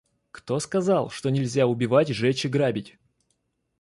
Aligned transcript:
Кто 0.31 0.59
сказал, 0.59 1.11
что 1.11 1.29
нельзя 1.29 1.67
убивать, 1.67 2.07
жечь 2.07 2.45
и 2.45 2.47
грабить? 2.47 2.97